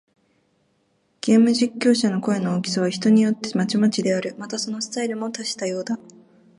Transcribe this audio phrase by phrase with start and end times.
[1.21, 4.33] ゲーム実況者の声の大きさは、人によってまちまちである。
[4.39, 5.99] また、そのスタイルも多種多様だ。